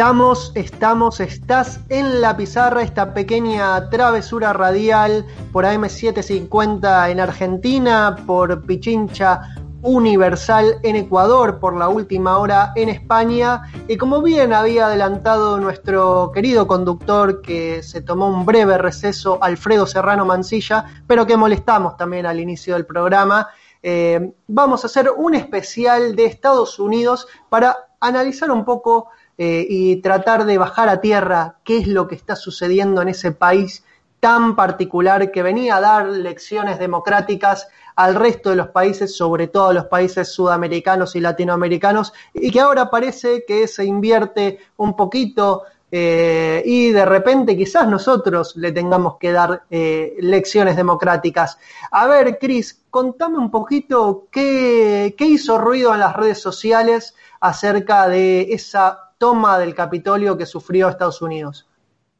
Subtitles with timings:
[0.00, 8.64] Estamos, estamos, estás en la pizarra, esta pequeña travesura radial por AM750 en Argentina, por
[8.64, 9.42] Pichincha
[9.82, 13.64] Universal en Ecuador, por la última hora en España.
[13.88, 19.86] Y como bien había adelantado nuestro querido conductor que se tomó un breve receso, Alfredo
[19.86, 23.48] Serrano Mancilla, pero que molestamos también al inicio del programa,
[23.82, 29.10] eh, vamos a hacer un especial de Estados Unidos para analizar un poco
[29.42, 33.32] eh, y tratar de bajar a tierra qué es lo que está sucediendo en ese
[33.32, 33.82] país
[34.20, 39.68] tan particular que venía a dar lecciones democráticas al resto de los países, sobre todo
[39.68, 45.62] a los países sudamericanos y latinoamericanos, y que ahora parece que se invierte un poquito
[45.90, 51.56] eh, y de repente quizás nosotros le tengamos que dar eh, lecciones democráticas.
[51.90, 58.06] A ver, Cris, contame un poquito qué, qué hizo ruido en las redes sociales acerca
[58.06, 61.66] de esa toma del Capitolio que sufrió Estados Unidos.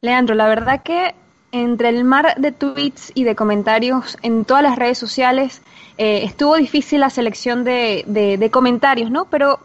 [0.01, 1.15] Leandro, la verdad que
[1.51, 5.63] entre el mar de tweets y de comentarios en todas las redes sociales
[5.97, 9.25] eh, estuvo difícil la selección de, comentarios, ¿no?
[9.25, 9.59] Pero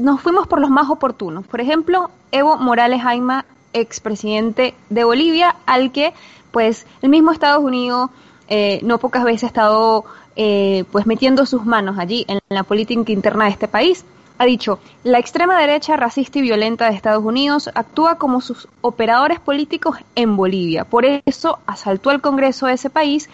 [0.00, 1.44] nos fuimos por los más oportunos.
[1.48, 6.14] Por ejemplo, Evo Morales Jaima, expresidente de Bolivia, al que
[6.52, 8.10] pues el mismo Estados Unidos
[8.46, 10.04] eh, no pocas veces ha estado
[10.36, 14.04] eh, pues metiendo sus manos allí en la política interna de este país
[14.38, 19.40] ha dicho, la extrema derecha racista y violenta de Estados Unidos actúa como sus operadores
[19.40, 20.84] políticos en Bolivia.
[20.84, 23.30] Por eso asaltó al Congreso de ese país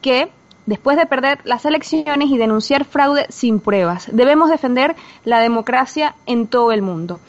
[0.00, 0.28] que,
[0.64, 6.46] después de perder las elecciones y denunciar fraude sin pruebas, debemos defender la democracia en
[6.46, 7.20] todo el mundo.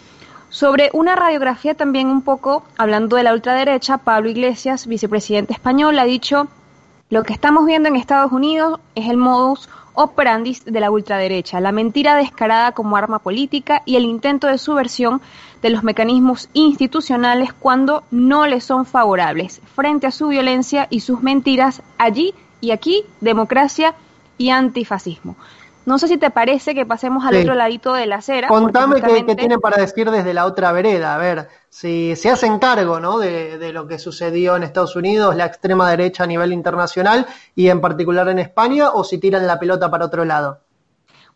[0.50, 6.06] Sobre una radiografía también un poco, hablando de la ultraderecha, Pablo Iglesias, vicepresidente español, ha
[6.06, 6.47] dicho,
[7.09, 11.72] lo que estamos viendo en Estados Unidos es el modus operandis de la ultraderecha, la
[11.72, 15.22] mentira descarada como arma política y el intento de subversión
[15.62, 19.62] de los mecanismos institucionales cuando no les son favorables.
[19.73, 23.95] Frente a su violencia y sus mentiras, allí y aquí, democracia
[24.38, 25.35] y antifascismo.
[25.88, 28.50] No sé si te parece que pasemos al otro ladito de la acera.
[28.50, 31.16] Contame qué, tiene para decir desde la otra vereda.
[31.16, 33.20] A ver, si se hacen cargo ¿no?
[33.20, 37.25] de, lo que sucedió en Estados Unidos, la extrema derecha a nivel internacional
[37.56, 40.59] y en particular en España, o si tiran la pelota para otro lado.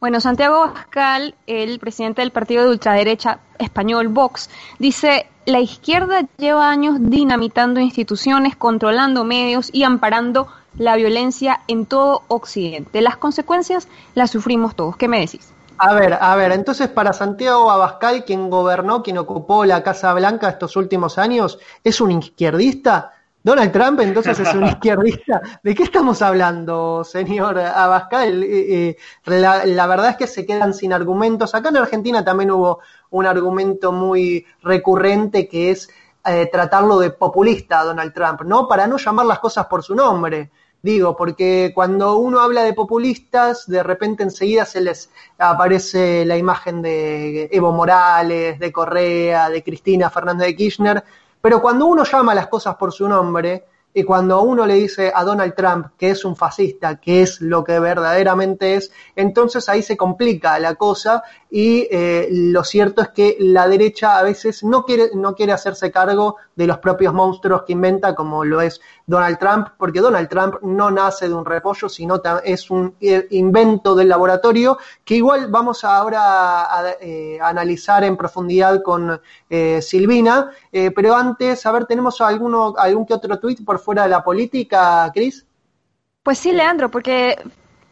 [0.02, 6.70] Bueno, Santiago Pascal, el presidente del partido de ultraderecha español Vox, dice, la izquierda lleva
[6.70, 13.02] años dinamitando instituciones, controlando medios y amparando la violencia en todo Occidente.
[13.02, 14.98] Las consecuencias las sufrimos todos.
[14.98, 15.54] ¿Qué me decís?
[15.78, 20.50] A ver, a ver, entonces para Santiago Abascal, quien gobernó, quien ocupó la Casa Blanca
[20.50, 23.14] estos últimos años, ¿es un izquierdista?
[23.44, 25.42] Donald Trump entonces es un izquierdista.
[25.64, 28.44] ¿De qué estamos hablando, señor Abascal?
[28.44, 31.56] Eh, eh, la, verdad es que se quedan sin argumentos.
[31.56, 35.90] Acá en Argentina también hubo un argumento muy recurrente que es
[36.26, 38.68] eh, tratarlo de populista Donald Trump, ¿no?
[38.68, 40.52] Para no llamar las cosas por su nombre.
[40.84, 46.82] Digo, porque cuando uno habla de populistas, de repente enseguida se les aparece la imagen
[46.82, 51.04] de Evo Morales, de Correa, de Cristina Fernández de Kirchner,
[51.40, 55.24] pero cuando uno llama las cosas por su nombre, y cuando uno le dice a
[55.24, 59.98] Donald Trump que es un fascista, que es lo que verdaderamente es, entonces ahí se
[59.98, 65.10] complica la cosa y eh, lo cierto es que la derecha a veces no quiere,
[65.14, 69.68] no quiere hacerse cargo de los propios monstruos que inventa, como lo es Donald Trump,
[69.78, 74.78] porque Donald Trump no nace de un repollo, sino es un eh, invento del laboratorio
[75.04, 79.20] que igual vamos ahora a, eh, analizar en profundidad con
[79.82, 84.24] Silvina, pero antes, a ver, ¿tenemos alguno, algún que otro tweet por fuera de la
[84.24, 85.46] política, Cris?
[86.24, 87.38] Pues sí, Leandro, porque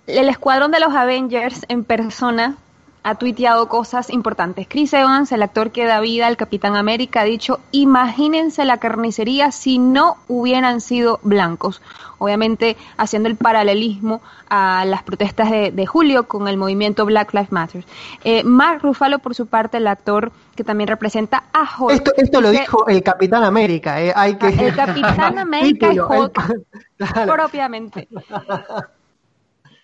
[0.08, 2.58] el escuadrón de los Avengers en persona
[3.04, 4.68] ha tuiteado cosas importantes.
[4.68, 9.52] Chris Evans, el actor que da vida al Capitán América, ha dicho, imagínense la carnicería
[9.52, 11.82] si no hubieran sido blancos.
[12.18, 17.86] Obviamente haciendo el paralelismo a las protestas de, julio con el movimiento Black Lives Matter.
[18.26, 22.12] Eh, Mark Ruffalo, por su parte, el actor que también representa a Hulk.
[22.18, 24.02] Esto, lo dijo el Capitán América.
[24.02, 24.48] Eh, hay que...
[24.48, 26.38] El Capitán América y Hulk,
[27.26, 28.10] propiamente.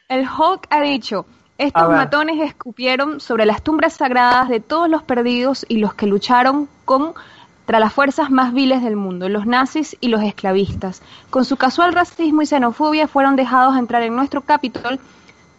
[0.09, 1.25] El Hulk ha dicho,
[1.57, 6.68] estos matones escupieron sobre las tumbas sagradas de todos los perdidos y los que lucharon
[6.84, 11.02] contra las fuerzas más viles del mundo, los nazis y los esclavistas.
[11.30, 15.00] Con su casual racismo y xenofobia fueron dejados entrar en nuestro Capitol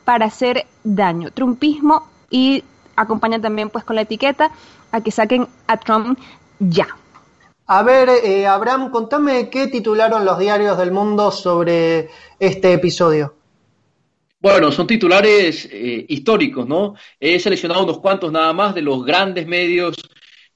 [0.05, 1.31] para hacer daño.
[1.31, 2.63] Trumpismo y
[2.95, 4.51] acompaña también pues con la etiqueta
[4.93, 6.19] a que saquen a Trump
[6.59, 6.89] ya.
[7.67, 13.35] A ver, eh, Abraham, contame qué titularon los diarios del mundo sobre este episodio.
[14.49, 16.95] Bueno, son titulares eh, históricos, ¿no?
[17.19, 19.97] He seleccionado unos cuantos nada más de los grandes medios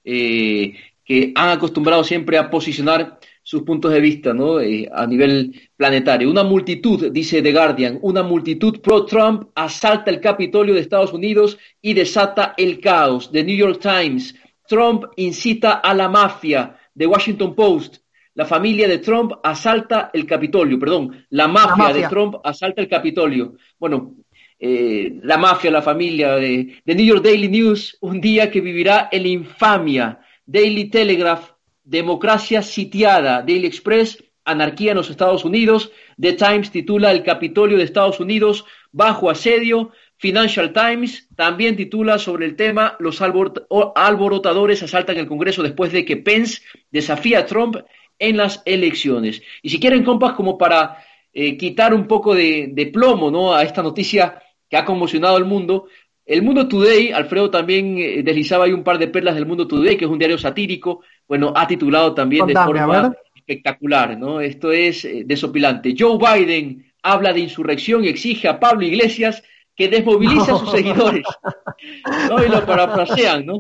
[0.05, 4.61] eh, que han acostumbrado siempre a posicionar sus puntos de vista ¿no?
[4.61, 6.31] Eh, a nivel planetario.
[6.31, 11.93] Una multitud, dice The Guardian, una multitud pro-Trump asalta el Capitolio de Estados Unidos y
[11.93, 13.33] desata el caos.
[13.33, 14.37] The New York Times,
[14.69, 16.77] Trump incita a la mafia.
[16.97, 18.00] The Washington Post,
[18.35, 23.55] la familia de Trump asalta el Capitolio, perdón, la mafia, de Trump asalta el Capitolio.
[23.79, 24.15] Bueno,
[24.59, 29.09] eh, la mafia, la familia de, de New York Daily News, un día que vivirá
[29.11, 30.21] en la infamia.
[30.47, 31.51] Daily Telegraph,
[31.83, 33.43] democracia sitiada.
[33.43, 35.91] Daily Express, anarquía en los Estados Unidos.
[36.21, 39.93] The Times titula El Capitolio de Estados Unidos bajo asedio.
[40.19, 46.19] Financial Times también titula sobre el tema Los alborotadores asaltan el Congreso después de que
[46.19, 46.61] Pence
[46.91, 47.77] desafía a Trump
[48.21, 49.43] en las elecciones.
[49.63, 50.99] Y si quieren, compas, como para
[51.33, 53.53] eh, quitar un poco de, de, plomo ¿no?
[53.53, 55.89] a esta noticia que ha conmocionado al mundo,
[56.31, 59.97] el Mundo Today, Alfredo también eh, deslizaba ahí un par de perlas del Mundo Today,
[59.97, 64.41] que es un diario satírico, bueno, ha titulado también de forma espectacular, ¿no?
[64.41, 65.95] Esto es eh, desopilante.
[65.99, 69.43] Joe Biden habla de insurrección y exige a Pablo Iglesias
[69.75, 71.25] que desmovilice a sus seguidores.
[72.29, 72.45] ¿no?
[72.45, 73.59] Y lo parafrasean, ¿no?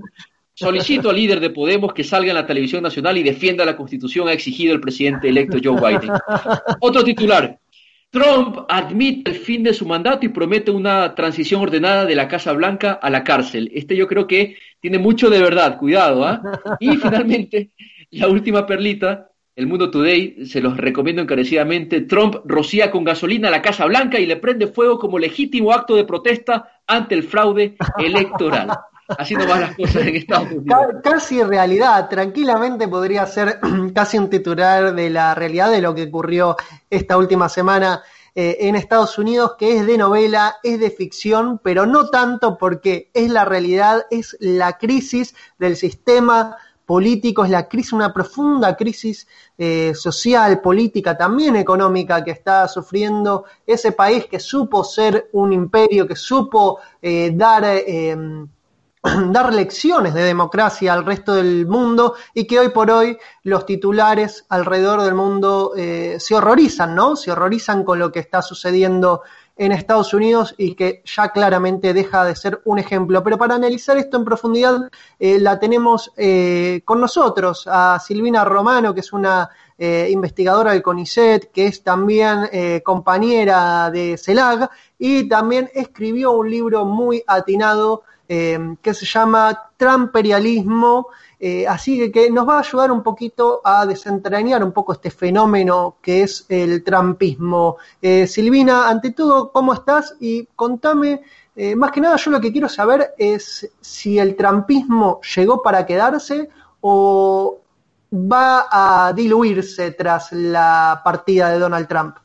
[0.61, 4.29] Solicito al líder de Podemos que salga en la televisión nacional y defienda la Constitución,
[4.29, 6.11] ha exigido el presidente electo Joe Biden.
[6.81, 7.59] Otro titular.
[8.11, 12.53] Trump admite el fin de su mandato y promete una transición ordenada de la Casa
[12.53, 13.71] Blanca a la cárcel.
[13.73, 16.27] Este yo creo que tiene mucho de verdad, cuidado.
[16.27, 16.43] ¿ah?
[16.79, 17.71] Y finalmente,
[18.11, 23.51] la última perlita, el Mundo Today, se los recomiendo encarecidamente, Trump rocía con gasolina a
[23.51, 27.77] la Casa Blanca y le prende fuego como legítimo acto de protesta ante el fraude
[27.97, 28.69] electoral.
[29.19, 30.49] Así no van las cosas en Estados.
[31.03, 33.61] Casi realidad, tranquilamente podría ser
[33.95, 36.57] casi un titular de la realidad de lo que ocurrió
[36.89, 38.03] esta última semana
[38.35, 43.11] eh, en Estados Unidos, que es de novela, es de ficción, pero no tanto porque
[43.13, 49.27] es la realidad, es la crisis del sistema político, es la crisis, una profunda crisis
[49.59, 56.07] eh, social, política, también económica que está sufriendo ese país que supo ser un imperio,
[56.07, 57.65] que supo eh, dar
[59.31, 64.45] dar lecciones de democracia al resto del mundo y que hoy por hoy los titulares
[64.49, 67.17] alrededor del mundo eh, se horrorizan, ¿no?
[67.17, 69.23] Se horrorizan con lo que está sucediendo
[69.57, 73.23] en Estados Unidos y que ya claramente deja de ser un ejemplo.
[73.23, 78.95] Pero para analizar esto en profundidad eh, la tenemos eh, con nosotros a Silvina Romano,
[78.95, 79.51] que es una
[79.81, 82.51] investigadora del CONICET, que es también
[82.85, 91.09] compañera de CELAG y también escribió un libro muy atinado Em, que se llama Trumperialismo,
[91.41, 95.97] eh, así que, nos va a ayudar un poquito a desentrañar un poco este fenómeno
[96.01, 97.79] que es el trumpismo.
[98.01, 100.15] Eh, Silvina, ante todo, ¿cómo estás?
[100.21, 101.23] Y contame,
[101.57, 105.85] eh, más que nada yo lo que quiero saber es si el trumpismo llegó para
[105.85, 106.51] quedarse
[106.83, 107.60] o
[108.13, 112.17] va a diluirse tras la partida de Donald Trump.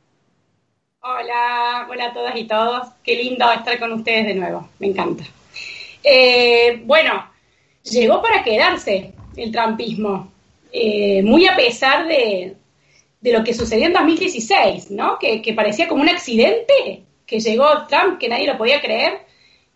[1.02, 2.88] Hola, hola a todas y todos.
[3.04, 4.68] Qué lindo estar con ustedes de nuevo.
[4.80, 5.24] Me encanta.
[6.04, 7.30] Eh, bueno,
[7.84, 10.32] llegó para quedarse el trumpismo,
[10.72, 12.56] eh, muy a pesar de,
[13.22, 15.20] lo que sucedió en 2016, ¿no?
[15.20, 19.26] Que, parecía como un accidente, que llegó Trump, que nadie lo podía creer,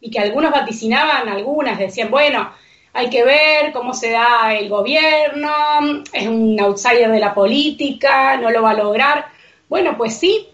[0.01, 2.51] y que algunos vaticinaban, algunas decían, bueno,
[2.93, 8.49] hay que ver cómo se da el gobierno, es un outsider de la política, no
[8.49, 9.27] lo va a lograr.
[9.67, 10.47] Bueno, pues sí,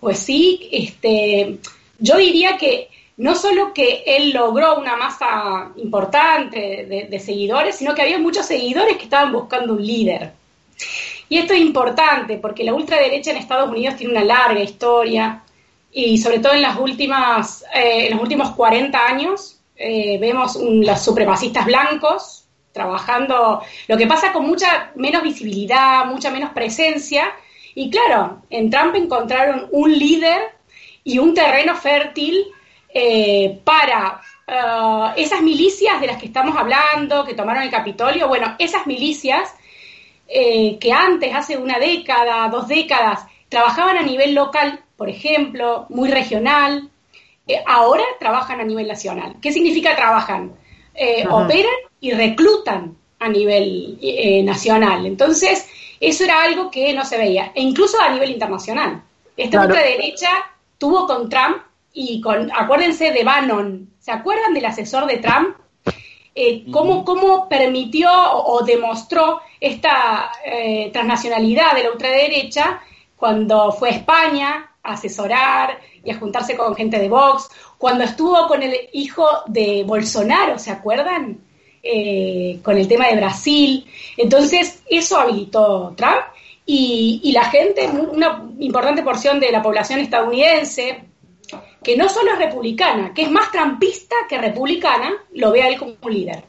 [0.00, 1.58] pues sí, este,
[1.98, 8.02] yo diría que no solo que él logró una masa importante de, seguidores, sino que
[8.02, 10.32] había muchos seguidores que estaban buscando un líder.
[11.28, 15.42] Y esto es importante porque la ultraderecha en Estados Unidos tiene una larga historia
[15.92, 21.04] y sobre todo en las últimas, eh, en los últimos 40 años eh, vemos los
[21.04, 27.32] supremacistas blancos trabajando, lo que pasa con mucha menos visibilidad, mucha menos presencia.
[27.74, 30.40] Y claro, en Trump encontraron un líder
[31.02, 32.46] y un terreno fértil
[32.94, 38.54] eh, para eh, esas milicias de las que estamos hablando, que tomaron el Capitolio, bueno,
[38.58, 39.52] esas milicias
[40.28, 46.88] que antes, hace una década, dos décadas, trabajaban a nivel local, por ejemplo, muy regional,
[47.66, 49.36] ahora trabajan a nivel nacional.
[49.40, 50.54] ¿Qué significa trabajan?
[51.30, 53.98] operan y reclutan a nivel
[54.44, 55.06] nacional.
[55.06, 55.66] Entonces,
[56.02, 59.02] eso era algo que no se veía, e incluso a nivel internacional.
[59.36, 60.30] Esta ultraderecha
[60.76, 61.58] tuvo con Trump
[61.92, 65.56] y con, acuérdense de Bannon, ¿se acuerdan del asesor de Trump?
[66.34, 72.80] Eh, cómo, cómo, permitió o, demostró esta eh, transnacionalidad de la ultraderecha
[73.16, 78.46] cuando fue a España a asesorar y a juntarse con gente de Vox, cuando estuvo
[78.46, 81.38] con el hijo de Bolsonaro, ¿se acuerdan?
[81.82, 83.86] eh, con el tema de Brasil.
[84.16, 86.22] Entonces, eso habilitó Trump
[86.64, 91.04] y, y la gente, una importante porción de la población estadounidense,
[91.82, 95.78] que no solo es republicana, que es más trampista que republicana, lo ve a él
[95.78, 96.44] como un líder.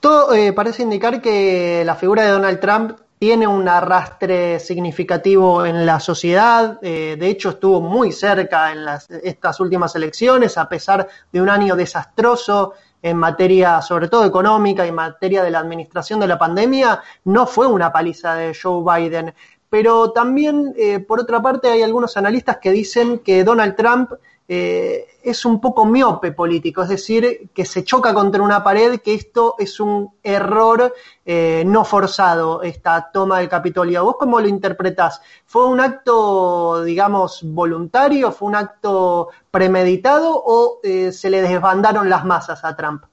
[0.00, 5.86] Todo eh, parece indicar que la figura de Donald Trump tiene un arrastre significativo en
[5.86, 11.08] la sociedad, eh, de hecho estuvo muy cerca en las, estas últimas elecciones, a pesar
[11.32, 16.20] de un año desastroso en materia, sobre todo económica y en materia de la administración
[16.20, 19.32] de la pandemia, no fue una paliza de Joe Biden.
[19.70, 24.12] Pero también, eh, por otra parte, hay algunos analistas que dicen que Donald Trump
[24.46, 29.14] eh, es un poco miope político, es decir, que se choca contra una pared, que
[29.14, 34.04] esto es un error eh, no forzado, esta toma del Capitolio.
[34.04, 35.22] ¿Vos cómo lo interpretás?
[35.46, 38.32] ¿Fue un acto, digamos, voluntario?
[38.32, 43.04] ¿Fue un acto premeditado o eh, se le desbandaron las masas a Trump?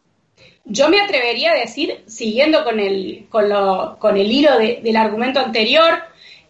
[0.66, 5.40] Yo me atrevería a decir, siguiendo con el, con lo, con el hilo del argumento
[5.40, 6.00] anterior,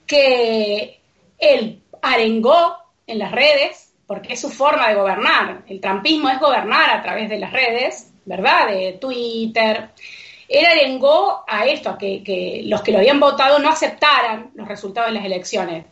[0.08, 1.00] que
[1.38, 5.62] él arengó en las redes porque es su forma de gobernar.
[5.70, 8.68] El trampismo es gobernar a través de las redes, ¿verdad?
[8.68, 9.92] De Twitter.
[10.50, 15.12] Él arengó a esto, a que, los que lo habían votado no aceptaran los resultados
[15.12, 15.86] de las elecciones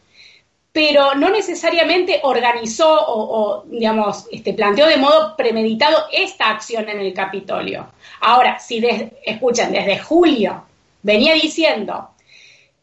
[0.71, 7.13] pero no necesariamente organizó o, digamos, este, planteó de modo premeditado esta acción en el
[7.13, 7.87] Capitolio.
[8.21, 8.85] Ahora, si
[9.25, 10.63] escuchan, desde julio
[11.01, 12.11] venía diciendo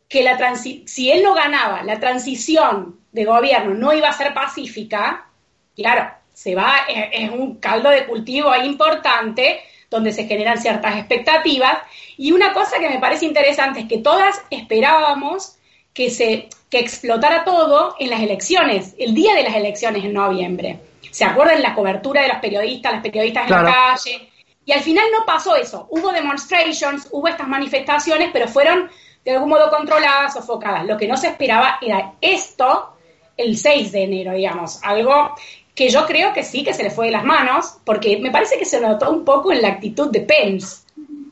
[0.09, 5.27] que la si él no ganaba, la transición de gobierno no iba a ser pacífica,
[5.75, 9.61] claro, se va, es, un caldo de cultivo ahí importante
[9.91, 11.79] donde se generan ciertas expectativas.
[12.19, 15.57] Y una cosa que me parece interesante es que todas esperábamos
[15.95, 20.81] que se que explotara todo en las elecciones, el día de las elecciones en noviembre.
[21.11, 24.29] ¿Se acuerdan la cobertura de los periodistas, las periodistas en la calle?
[24.65, 25.87] Y al final no pasó eso.
[25.91, 28.91] Hubo demonstrations, hubo estas manifestaciones, pero fueron
[29.27, 30.87] de algún modo controladas, sofocadas.
[30.87, 32.93] Lo que no se esperaba era esto
[33.37, 35.35] el 6 de enero, digamos, algo
[35.75, 38.57] que yo creo que sí, que se le fue de las manos, porque me parece
[38.57, 40.85] que se notó un poco en la actitud de Pence,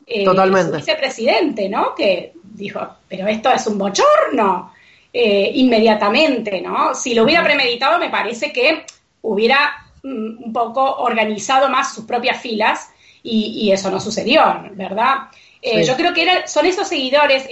[0.05, 0.75] eh, Totalmente.
[0.77, 1.95] vicepresidente, ¿no?
[1.95, 4.73] Que dijo, pero esto es un bochorno,
[5.13, 6.93] eh, inmediatamente, ¿no?
[6.93, 8.85] Si lo hubiera premeditado, me parece que
[9.21, 9.71] hubiera
[10.03, 12.89] mm, un poco organizado más sus propias filas
[13.23, 15.29] y, eso no sucedió, ¿verdad?
[15.67, 17.47] Eh, yo creo que son esos seguidores,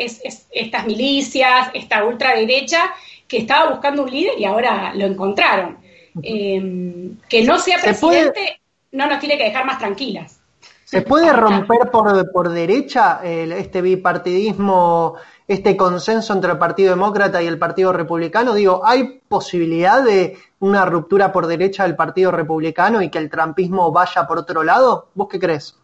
[0.51, 2.93] estas milicias, esta ultraderecha,
[3.27, 5.79] que estaba buscando un líder y ahora lo encontraron.
[6.21, 10.39] Em, que no sea presidente no nos tiene que dejar más tranquilas.
[10.85, 15.15] ¿Se puede romper por, por derecha este bipartidismo,
[15.47, 18.53] este consenso entre el Partido Demócrata y el Partido Republicano?
[18.53, 23.91] Digo, ¿hay posibilidad de una ruptura por derecha del Partido Republicano y que el trampismo
[23.91, 25.07] vaya por otro lado?
[25.15, 25.75] ¿Vos qué crees?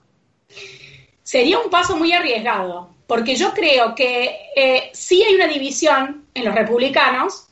[1.30, 6.44] Sería un paso muy arriesgado, porque yo creo que eh, sí hay una división en
[6.44, 7.50] los republicanos,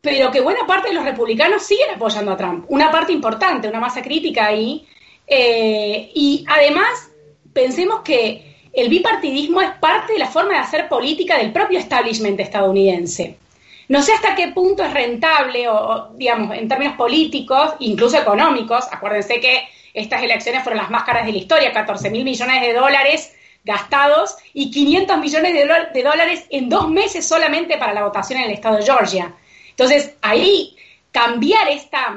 [0.00, 2.64] pero que buena parte de los republicanos siguen apoyando a Trump.
[2.66, 4.84] Una parte importante, una masa crítica ahí.
[5.28, 7.08] Eh, y además,
[7.52, 12.40] pensemos que el bipartidismo es parte de la forma de hacer política del propio establishment
[12.40, 13.38] estadounidense.
[13.86, 18.86] No sé hasta qué punto es rentable, o, digamos, en términos políticos, incluso económicos.
[18.90, 22.72] Acuérdense que estas elecciones fueron las más caras de la historia, 14 mil millones de
[22.74, 23.34] dólares
[23.64, 28.52] gastados y 500 millones de, dólares en dos meses solamente para la votación en el
[28.52, 29.32] estado de Georgia.
[29.70, 30.76] Entonces, ahí
[31.10, 32.14] cambiar esta,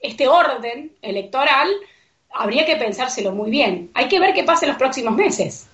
[0.00, 1.70] este orden electoral
[2.30, 3.90] habría que pensárselo muy bien.
[3.94, 5.68] Hay que ver qué pasa en los próximos meses.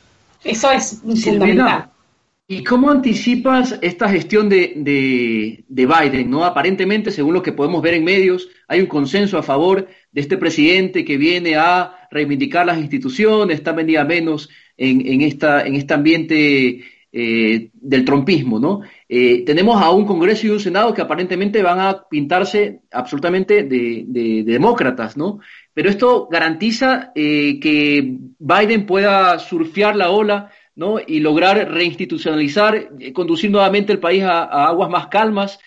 [0.45, 1.91] Eso es fundamental.
[2.53, 6.29] ¿Y cómo anticipas esta gestión de, de, de, Biden?
[6.29, 6.45] ¿no?
[6.45, 10.37] Aparentemente, según lo que podemos ver en medios, hay un consenso a favor de este
[10.37, 16.83] presidente que viene a reivindicar las instituciones, está venida menos en, esta, en este ambiente
[17.13, 18.81] eh, del trompismo, ¿no?
[19.09, 24.43] Eh, tenemos a un Congreso y un Senado que aparentemente van a pintarse absolutamente de,
[24.45, 25.39] demócratas, ¿no?
[25.73, 30.51] Pero esto garantiza eh, que Biden pueda surfear la ola,
[30.81, 30.97] ¿no?
[31.07, 35.59] Y lograr reinstitucionalizar, conducir nuevamente el país a, aguas más calmas.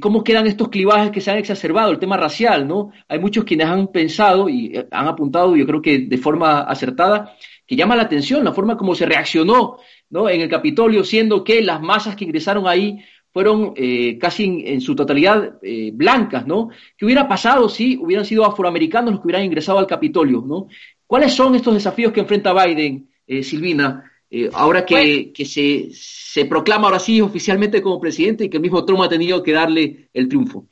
[0.00, 1.90] ¿Cómo quedan estos clivajes que se han exacerbado?
[1.90, 2.90] El tema racial, ¿no?
[3.08, 7.34] Hay muchos quienes han pensado y han apuntado, yo creo que de forma acertada,
[7.66, 9.78] que llama la atención la forma como se reaccionó
[10.10, 10.28] ¿no?
[10.28, 12.98] en el Capitolio, siendo que las masas que ingresaron ahí
[13.32, 16.70] fueron eh, casi en, su totalidad eh, blancas, ¿no?
[16.96, 20.66] ¿Qué hubiera pasado si hubieran sido afroamericanos los que hubieran ingresado al Capitolio, ¿no?
[21.06, 24.10] ¿Cuáles son estos desafíos que enfrenta Biden, eh, Silvina,
[24.52, 28.84] ahora que, que se, se, proclama ahora sí oficialmente como presidente y que el mismo
[28.84, 30.66] Trump ha tenido que darle el triunfo?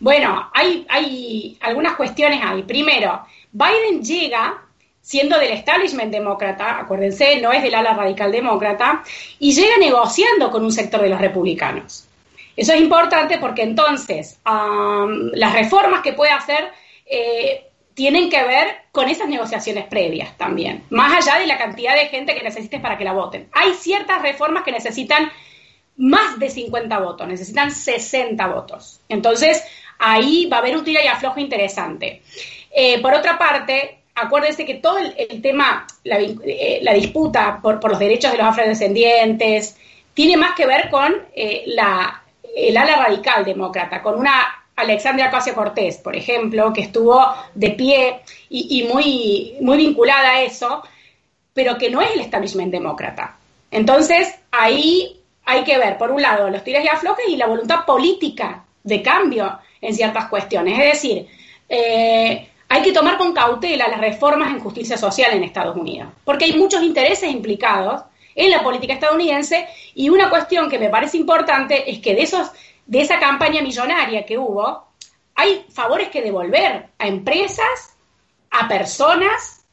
[0.00, 2.62] Bueno, hay, hay algunas cuestiones ahí.
[2.62, 4.62] Primero, Biden llega
[5.00, 9.04] siendo del establishment demócrata, acuérdense, no es del ala radical demócrata,
[9.38, 12.08] y llega negociando con un sector de los republicanos.
[12.56, 16.72] Eso es importante porque entonces las reformas que puede hacer
[17.04, 17.66] eh,
[17.96, 22.34] tienen que ver con esas negociaciones previas también, más allá de la cantidad de gente
[22.34, 23.48] que necesites para que la voten.
[23.52, 25.32] Hay ciertas reformas que necesitan
[25.96, 29.00] más de 50 votos, necesitan 60 votos.
[29.08, 29.64] Entonces,
[29.98, 32.20] ahí va a haber un tira y aflojo interesante.
[32.70, 38.30] Eh, por otra parte, acuérdense que todo el, tema, la, eh, disputa por, los derechos
[38.30, 39.78] de los afrodescendientes,
[40.12, 42.22] tiene más que ver con eh, la,
[42.54, 48.20] el ala radical demócrata, con una Alexandria Ocasio Cortés, por ejemplo, que estuvo de pie
[48.50, 50.82] y, muy, muy vinculada a eso,
[51.54, 53.36] pero que no es el establishment demócrata.
[53.70, 57.86] Entonces, ahí hay que ver, por un lado, los tires y aflojes y la voluntad
[57.86, 60.78] política de cambio en ciertas cuestiones.
[60.78, 61.26] Es decir,
[61.68, 66.44] eh, hay que tomar con cautela las reformas en justicia social en Estados Unidos, porque
[66.44, 68.02] hay muchos intereses implicados
[68.34, 72.50] en la política estadounidense y una cuestión que me parece importante es que de esos
[72.86, 74.86] de esa campaña millonaria que hubo,
[75.34, 77.96] hay favores que devolver a empresas,
[78.50, 79.64] a personas,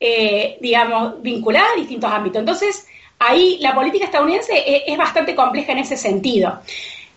[0.00, 2.40] eh, digamos, vinculadas a distintos ámbitos.
[2.40, 2.86] Entonces,
[3.18, 6.60] ahí la política estadounidense es, es bastante compleja en ese sentido.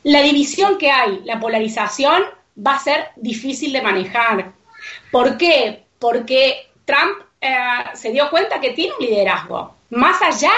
[0.04, 2.24] La división que hay, la polarización,
[2.66, 4.52] va a ser difícil de manejar.
[5.12, 5.86] ¿Por qué?
[6.00, 7.56] Porque Trump eh,
[7.94, 10.52] se dio cuenta que tiene un liderazgo, más allá,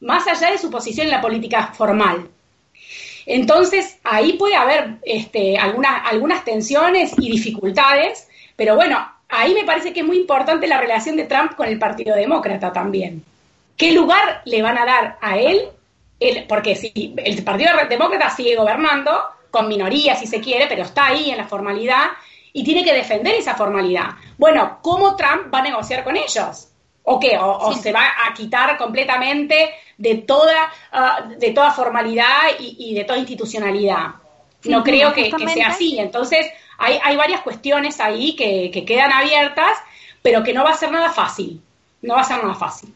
[0.00, 2.28] más allá de su posición en la política formal.
[3.32, 9.92] Entonces, ahí puede haber este, algunas, algunas tensiones y dificultades, pero bueno, ahí me parece
[9.92, 13.24] que es muy importante la relación de Trump con el Partido Demócrata también.
[13.76, 15.68] ¿Qué lugar le van a dar a él?
[16.46, 19.10] porque si el Partido Demócrata sigue gobernando,
[19.50, 22.08] con minoría si se quiere, pero está ahí en la formalidad,
[22.52, 24.10] y tiene que defender esa formalidad.
[24.36, 26.68] Bueno, ¿cómo Trump va a negociar con ellos?
[27.04, 27.38] ¿O qué?
[27.40, 33.18] ¿O, se va a quitar completamente de toda, ah, de toda formalidad y, de toda
[33.18, 34.14] institucionalidad?
[34.64, 35.98] no creo que, sea así.
[35.98, 36.46] Entonces,
[36.78, 39.78] hay, hay varias cuestiones ahí que, que quedan abiertas,
[40.22, 41.60] pero que no va a ser nada fácil.
[42.02, 42.92] No va a ser nada fácil.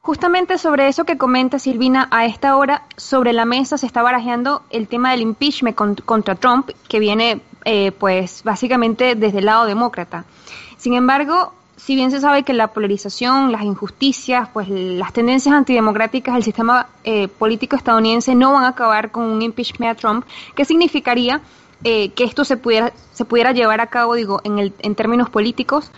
[0.00, 4.62] Justamente sobre eso que comenta Silvina, a esta hora sobre la mesa se está barajeando
[4.70, 10.24] el tema del impeachment contra Trump, que viene eh, pues básicamente desde el lado demócrata.
[10.78, 11.52] Sin embargo,
[11.84, 16.88] si bien se sabe que la polarización, las injusticias, pues las tendencias antidemocráticas del sistema
[17.04, 21.40] eh, político estadounidense no van a acabar con un impeachment a Trump, ¿qué significaría
[21.82, 25.30] eh, que esto se pudiera, se pudiera llevar a cabo, digo, en, el, en términos
[25.30, 25.90] políticos,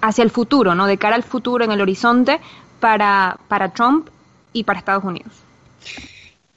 [0.00, 0.86] hacia el futuro, ¿no?
[0.86, 2.40] De cara al futuro, en el horizonte,
[2.80, 4.08] para, para Trump
[4.52, 5.32] y para Estados Unidos.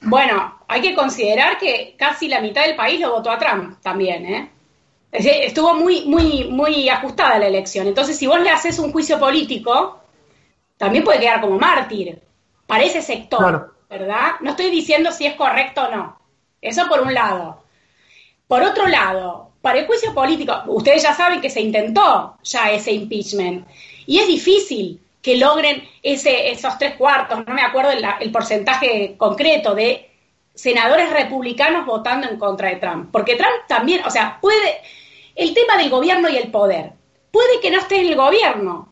[0.00, 4.26] Bueno, hay que considerar que casi la mitad del país lo votó a Trump también,
[4.26, 4.50] ¿eh?
[5.14, 7.86] Estuvo muy, muy, muy ajustada la elección.
[7.86, 10.00] Entonces, si vos le haces un juicio político,
[10.76, 12.20] también puede quedar como mártir
[12.66, 14.32] para ese sector, ¿verdad?
[14.40, 16.18] No estoy diciendo si es correcto o no.
[16.60, 17.62] Eso por un lado.
[18.48, 22.92] Por otro lado, para el juicio político, ustedes ya saben que se intentó ya ese
[22.92, 23.66] impeachment.
[24.06, 29.74] Y es difícil que logren ese, esos tres cuartos, no me acuerdo el, porcentaje concreto
[29.74, 30.10] de
[30.54, 33.08] senadores republicanos votando en contra de Trump.
[33.10, 34.82] Porque Trump también, o sea, puede,
[35.34, 36.92] el tema del gobierno y el poder,
[37.30, 38.88] puede que no esté en el gobierno,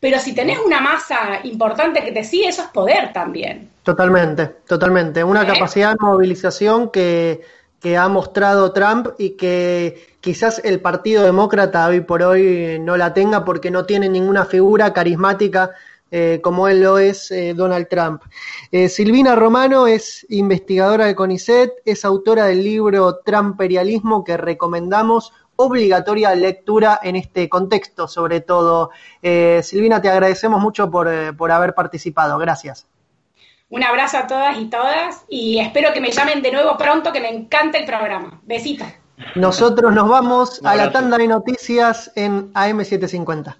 [0.00, 3.70] pero si tenés una masa importante que te sigue, eso es poder también.
[3.82, 5.22] Totalmente, totalmente.
[5.22, 5.46] Una ¿Eh?
[5.46, 7.42] capacidad de movilización que,
[7.80, 13.14] que ha mostrado Trump y que quizás el Partido Demócrata hoy por hoy no la
[13.14, 15.72] tenga porque no tiene ninguna figura carismática
[16.10, 18.22] eh, como él lo es eh, Donald Trump.
[18.70, 26.34] Eh, Silvina Romano es investigadora de CONICET, es autora del libro Trumperialismo que recomendamos, obligatoria
[26.34, 28.90] lectura en este contexto sobre todo.
[29.22, 32.38] Silvina, te agradecemos mucho por, por haber participado.
[32.38, 32.86] Gracias.
[33.68, 37.20] Un abrazo a todas y todas y espero que me llamen de nuevo pronto, que
[37.20, 38.40] me encanta el programa.
[38.44, 38.86] Besitos.
[39.34, 43.56] Nosotros nos vamos a la tanda de noticias en AM750.